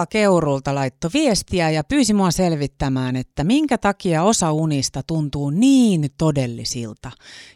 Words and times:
Ulla 0.00 0.06
Keurulta 0.06 0.74
laitto 0.74 1.08
viestiä 1.14 1.70
ja 1.70 1.82
pyysi 1.90 2.14
mua 2.14 2.30
selvittämään, 2.30 3.16
että 3.16 3.44
minkä 3.44 3.78
takia 3.78 4.22
osa 4.22 4.52
unista 4.52 5.00
tuntuu 5.06 5.50
niin 5.50 6.00
todellisilta 6.18 7.10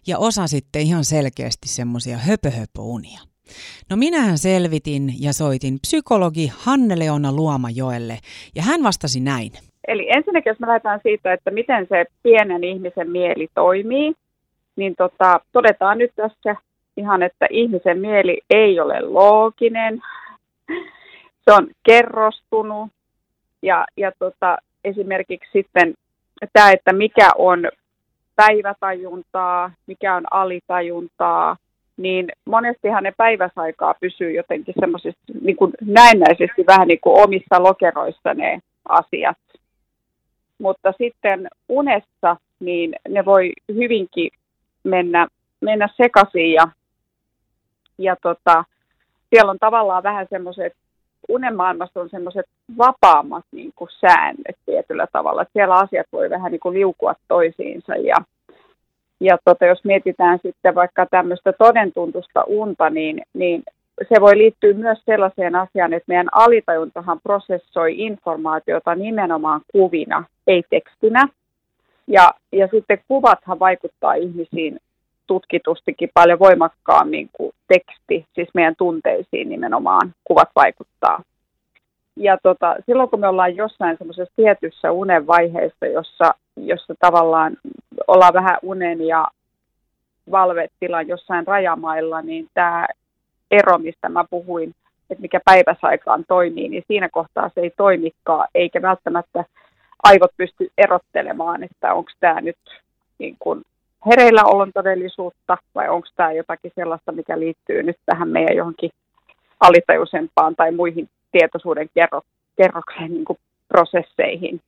ja 0.07 0.19
osa 0.19 0.47
sitten 0.47 0.83
ihan 0.83 1.05
selkeästi 1.05 1.69
semmoisia 1.69 2.17
höpöhöpöunia. 2.17 3.21
No 3.91 3.97
minähän 3.97 4.39
selvitin 4.39 5.03
ja 5.21 5.33
soitin 5.33 5.79
psykologi 5.81 6.51
Hanne-Leona 6.59 7.33
Luomajoelle 7.33 8.19
ja 8.55 8.63
hän 8.63 8.83
vastasi 8.83 9.21
näin. 9.21 9.53
Eli 9.89 10.11
ensinnäkin, 10.11 10.51
jos 10.51 10.61
me 10.61 10.67
lähdetään 10.67 11.01
siitä, 11.03 11.33
että 11.33 11.51
miten 11.51 11.87
se 11.89 12.05
pienen 12.23 12.65
ihmisen 12.65 13.11
mieli 13.11 13.49
toimii, 13.55 14.13
niin 14.77 14.95
tota, 14.97 15.41
todetaan 15.53 15.99
nyt 15.99 16.11
tässä 16.17 16.57
ihan, 16.97 17.23
että 17.23 17.47
ihmisen 17.51 17.99
mieli 17.99 18.41
ei 18.51 18.81
ole 18.81 19.01
looginen, 19.01 20.03
se 21.45 21.53
on 21.53 21.69
kerrostunut 21.83 22.91
ja, 23.63 23.87
ja 23.97 24.13
tota, 24.19 24.59
esimerkiksi 24.85 25.51
sitten 25.53 25.95
tämä, 26.53 26.71
että 26.71 26.93
mikä 26.93 27.31
on 27.39 27.69
päivätajuntaa, 28.37 29.71
mikä 29.87 30.15
on 30.15 30.25
alitajuntaa, 30.31 31.57
niin 31.97 32.29
monestihan 32.45 33.03
ne 33.03 33.13
päiväsaikaa 33.17 33.95
pysyy 34.01 34.33
jotenkin 34.33 34.75
semmoisesti 34.81 35.21
niin 35.41 35.57
kuin 35.57 35.73
näennäisesti 35.81 36.67
vähän 36.67 36.89
niin 36.89 37.01
kuin 37.01 37.23
omissa 37.23 37.63
lokeroissa 37.63 38.35
ne 38.35 38.61
asiat. 38.89 39.39
Mutta 40.59 40.93
sitten 40.99 41.49
unessa, 41.69 42.37
niin 42.61 42.95
ne 43.09 43.25
voi 43.25 43.53
hyvinkin 43.75 44.31
mennä, 44.85 45.29
mennä 45.61 45.89
sekaisin 45.97 46.53
ja, 46.53 46.69
ja 47.99 48.17
tota, 48.23 48.65
siellä 49.31 49.51
on 49.51 49.59
tavallaan 49.59 50.03
vähän 50.03 50.27
semmoiset, 50.31 50.73
unenmaailmassa 51.29 52.01
on 52.01 52.11
semmoiset 52.11 52.47
vapaammat 52.79 53.45
niin 53.53 53.73
kuin 53.77 53.91
säännöt 54.01 54.57
tietyllä 54.67 55.07
tavalla, 55.13 55.43
että 55.43 55.53
siellä 55.53 55.75
asiat 55.75 56.07
voi 56.13 56.31
vähän 56.31 56.53
niin 56.53 56.61
kuin 56.61 56.75
liukua 56.75 57.15
toisiinsa 57.29 57.97
ja, 57.97 58.17
ja 59.21 59.39
tota, 59.45 59.67
jos 59.67 59.85
mietitään 59.85 60.39
sitten 60.43 60.75
vaikka 60.75 61.07
tämmöistä 61.07 61.53
todentuntusta 61.53 62.45
unta, 62.47 62.91
niin, 62.91 63.23
niin 63.35 63.63
se 64.09 64.21
voi 64.21 64.39
liittyä 64.39 64.73
myös 64.73 64.99
sellaiseen 65.05 65.55
asiaan, 65.55 65.93
että 65.93 66.09
meidän 66.09 66.29
alitajuntahan 66.33 67.21
prosessoi 67.23 67.95
informaatiota 67.97 68.95
nimenomaan 68.95 69.61
kuvina, 69.73 70.25
ei 70.47 70.63
tekstinä. 70.71 71.29
Ja, 72.07 72.35
ja 72.53 72.69
sitten 72.71 72.99
kuvathan 73.09 73.59
vaikuttaa 73.59 74.15
ihmisiin 74.15 74.81
tutkitustikin 75.27 76.11
paljon 76.15 76.39
voimakkaammin 76.39 77.31
kuin 77.33 77.53
teksti, 77.69 78.27
siis 78.35 78.49
meidän 78.55 78.77
tunteisiin 78.79 79.49
nimenomaan 79.49 80.15
kuvat 80.25 80.49
vaikuttaa. 80.57 81.23
Ja 82.17 82.39
tota, 82.43 82.77
silloin 82.87 83.11
kun 83.11 83.21
me 83.21 83.29
ollaan 83.29 83.57
jossain 83.57 83.99
semmoisessa 83.99 84.35
tietyssä 84.37 84.93
unen 84.93 85.27
vaiheessa, 85.27 85.87
jossa, 85.87 86.35
jossa 86.57 86.95
tavallaan 87.01 87.57
ollaan 88.07 88.35
vähän 88.35 88.59
unen 88.63 89.07
ja 89.07 89.29
valvetilan 90.31 91.09
jossain 91.09 91.47
rajamailla, 91.47 92.23
niin 92.23 92.49
tämä 92.55 92.87
ero, 93.51 93.79
mistä 93.79 94.09
mä 94.09 94.25
puhuin, 94.31 94.75
että 95.11 95.23
mikä 95.23 95.41
päiväsaikaan 95.45 96.25
toimii, 96.29 96.69
niin 96.69 96.85
siinä 96.89 97.09
kohtaa 97.09 97.51
se 97.55 97.61
ei 97.61 97.71
toimikaan, 97.77 98.49
eikä 98.55 98.83
välttämättä 98.83 99.45
aivot 100.03 100.31
pysty 100.37 100.71
erottelemaan, 100.79 101.63
että 101.63 101.95
onko 101.95 102.11
tämä 102.21 102.41
nyt 102.41 102.57
niin 103.19 103.37
kuin 103.39 103.63
hereillä 104.11 104.45
olon 104.45 104.73
todellisuutta 104.75 105.57
vai 105.75 105.89
onko 105.89 106.09
tämä 106.17 106.33
jotakin 106.33 106.73
sellaista, 106.75 107.13
mikä 107.13 107.39
liittyy 107.39 107.83
nyt 107.83 107.97
tähän 108.07 108.29
meidän 108.29 108.57
johonkin 108.57 108.91
alitajuisempaan 109.61 110.57
tai 110.57 110.73
muihin 110.73 111.09
tietoisuuden 111.33 111.89
kerro, 111.95 112.23
kerrokseen 112.57 113.11
niin 113.11 113.25
kuin 113.25 113.39
prosesseihin. 113.69 114.61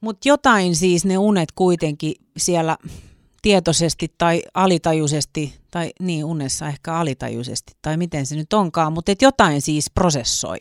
Mutta 0.00 0.28
jotain 0.28 0.74
siis 0.74 1.04
ne 1.04 1.18
unet 1.18 1.48
kuitenkin 1.54 2.14
siellä 2.36 2.76
tietoisesti 3.42 4.06
tai 4.18 4.42
alitajuisesti, 4.54 5.54
tai 5.70 5.90
niin 6.00 6.24
unessa 6.24 6.66
ehkä 6.66 6.94
alitajuisesti, 6.94 7.72
tai 7.82 7.96
miten 7.96 8.26
se 8.26 8.36
nyt 8.36 8.52
onkaan, 8.52 8.92
mutta 8.92 9.12
et 9.12 9.22
jotain 9.22 9.60
siis 9.60 9.90
prosessoi. 9.94 10.58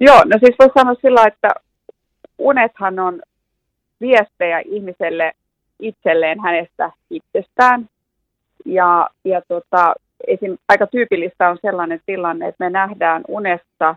Joo, 0.00 0.24
no 0.24 0.38
siis 0.40 0.56
voisi 0.58 0.72
sanoa 0.78 0.94
sillä, 1.02 1.24
että 1.26 1.48
unethan 2.38 2.98
on 2.98 3.22
viestejä 4.00 4.62
ihmiselle 4.64 5.32
itselleen 5.80 6.40
hänestä 6.40 6.90
itsestään. 7.10 7.88
Ja, 8.64 9.08
ja 9.24 9.42
tota, 9.48 9.94
esim, 10.26 10.58
aika 10.68 10.86
tyypillistä 10.86 11.48
on 11.48 11.58
sellainen 11.62 12.00
tilanne, 12.06 12.48
että 12.48 12.64
me 12.64 12.70
nähdään 12.70 13.22
unessa 13.28 13.96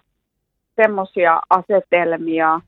semmoisia 0.75 1.41
asetelmia 1.49 2.61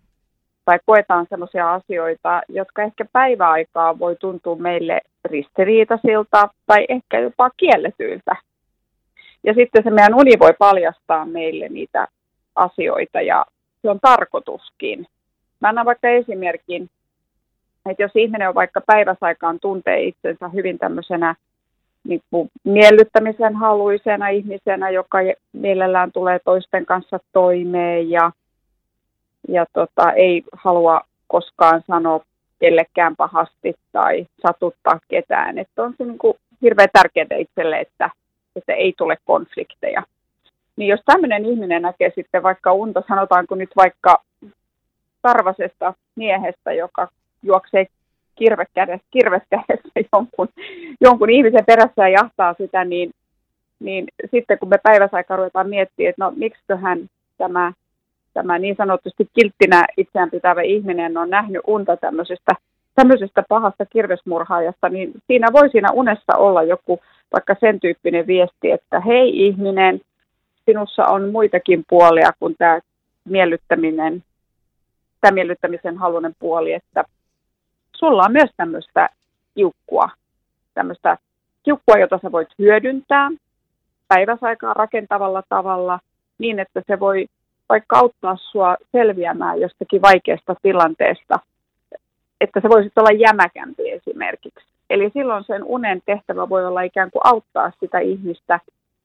tai 0.66 0.80
koetaan 0.86 1.26
semmoisia 1.30 1.74
asioita, 1.74 2.42
jotka 2.50 2.82
ehkä 2.82 3.06
päiväaikaa 3.14 4.00
voi 4.00 4.16
tuntua 4.16 4.56
meille 4.56 5.02
ristiriitaisilta 5.26 6.50
tai 6.66 6.86
ehkä 6.90 7.20
jopa 7.20 7.50
kielletyiltä. 7.58 8.36
Ja 9.44 9.54
sitten 9.54 9.84
se 9.84 9.90
meidän 9.90 10.16
uni 10.16 10.32
voi 10.40 10.54
paljastaa 10.60 11.26
meille 11.26 11.70
niitä 11.70 12.08
asioita 12.56 13.22
ja 13.22 13.46
se 13.82 13.90
on 13.90 14.00
tarkoituskin. 14.02 15.08
Mä 15.60 15.70
annan 15.70 15.86
vaikka 15.86 16.10
esimerkin 16.10 16.90
että 17.90 18.04
jos 18.04 18.12
ihminen 18.16 18.50
on 18.50 18.56
vaikka 18.56 18.82
päiväsaikaan 18.82 19.60
tuntee 19.60 20.04
itsensä 20.04 20.48
hyvin 20.50 20.80
tämmöisenä 20.80 21.36
niin 22.04 22.22
kuin 22.32 22.50
miellyttämisen 22.64 23.56
haluisena 23.56 24.28
ihmisenä, 24.28 24.90
joka 24.90 25.18
mielellään 25.54 26.12
tulee 26.12 26.40
toisten 26.46 26.86
kanssa 26.86 27.20
toimeen 27.34 28.10
ja, 28.10 28.32
ja 29.48 29.66
tota, 29.74 30.12
ei 30.12 30.44
halua 30.54 31.02
koskaan 31.28 31.84
sanoa 31.88 32.26
kellekään 32.60 33.16
pahasti 33.16 33.76
tai 33.92 34.28
satuttaa 34.48 35.00
ketään. 35.08 35.58
Että 35.58 35.84
on 35.84 35.94
se 35.98 36.04
niin 36.04 36.18
kuin 36.18 36.38
hirveän 36.62 36.90
tärkeää 36.94 37.38
itselle, 37.38 37.80
että, 37.80 38.10
että 38.56 38.74
ei 38.74 38.94
tule 38.98 39.18
konflikteja. 39.26 40.04
Niin 40.76 40.88
jos 40.88 41.00
tämmöinen 41.06 41.46
ihminen 41.46 41.82
näkee 41.82 42.12
sitten 42.16 42.44
vaikka 42.44 42.74
unta, 42.74 43.04
sanotaanko 43.08 43.56
nyt 43.56 43.70
vaikka 43.76 44.22
tarvasesta 45.22 45.94
miehestä, 46.16 46.74
joka 46.74 47.08
juoksee 47.44 47.86
kirvekädessä, 48.36 49.08
kirveskädessä 49.12 49.90
jonkun, 50.14 50.48
jonkun 51.02 51.30
ihmisen 51.30 51.66
perässä 51.66 51.94
ja 51.98 52.10
jahtaa 52.10 52.56
sitä, 52.58 52.86
niin, 52.86 53.12
niin 53.80 54.06
sitten 54.32 54.60
kun 54.60 54.70
me 54.70 54.78
päiväsaikaan 54.84 55.38
ruvetaan 55.38 55.70
miettimään, 55.70 56.10
että 56.10 56.26
no 56.26 56.34
miksiköhän 56.36 57.10
tämä, 57.38 57.74
tämä 58.34 58.60
niin 58.60 58.76
sanotusti 58.76 59.30
kilttinä 59.40 59.86
itseään 59.98 60.32
pitävä 60.32 60.62
ihminen 60.62 61.18
on 61.18 61.30
nähnyt 61.30 61.62
unta 61.68 61.98
tämmöisestä, 61.98 62.52
tämmöisestä 62.96 63.44
pahasta 63.50 63.86
kirvesmurhaajasta, 63.86 64.90
niin 64.90 65.12
siinä 65.28 65.48
voi 65.54 65.70
siinä 65.70 65.92
unessa 65.92 66.38
olla 66.38 66.64
joku 66.64 67.00
vaikka 67.34 67.56
sen 67.60 67.80
tyyppinen 67.80 68.28
viesti, 68.28 68.72
että 68.72 69.00
hei 69.00 69.46
ihminen, 69.46 70.02
sinussa 70.66 71.04
on 71.04 71.30
muitakin 71.30 71.84
puolia 71.90 72.32
kuin 72.40 72.56
tämä 72.58 72.80
miellyttäminen, 73.26 74.24
tämä 75.22 75.32
miellyttämisen 75.32 75.98
halunen 75.98 76.36
puoli, 76.40 76.74
että 76.74 77.04
sulla 78.04 78.24
on 78.24 78.32
myös 78.32 78.50
tämmöistä 78.58 79.10
kiukkua, 79.56 80.10
tämmöistä 80.74 81.18
kiukkua, 81.64 81.98
jota 81.98 82.20
sä 82.22 82.32
voit 82.32 82.48
hyödyntää 82.60 83.32
päiväsaikaa 84.08 84.74
rakentavalla 84.74 85.44
tavalla 85.50 86.00
niin, 86.38 86.60
että 86.60 86.82
se 86.88 87.00
voi 87.00 87.26
vaikka 87.70 87.98
auttaa 87.98 88.38
sua 88.38 88.78
selviämään 88.92 89.62
jostakin 89.62 90.02
vaikeasta 90.02 90.56
tilanteesta, 90.62 91.40
että 92.42 92.60
se 92.62 92.70
voisi 92.70 92.92
olla 92.96 93.12
jämäkämpi 93.12 93.92
esimerkiksi. 93.92 94.66
Eli 94.90 95.10
silloin 95.14 95.44
sen 95.44 95.64
unen 95.64 96.02
tehtävä 96.06 96.50
voi 96.50 96.66
olla 96.66 96.82
ikään 96.82 97.12
kuin 97.12 97.22
auttaa 97.24 97.72
sitä 97.80 98.00
ihmistä 98.00 98.60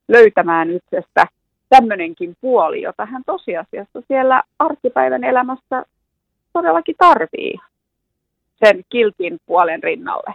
löytämään 0.09 0.71
itsestä 0.71 1.27
tämmöinenkin 1.69 2.37
puoli, 2.41 2.83
jota 2.83 3.07
hän 3.07 3.23
tosiasiassa 3.27 4.03
siellä 4.09 4.43
arkipäivän 4.59 5.25
elämässä 5.25 5.85
todellakin 6.53 6.95
tarvii 6.99 7.55
sen 8.65 8.83
kiltin 8.89 9.39
puolen 9.47 9.83
rinnalle. 9.83 10.27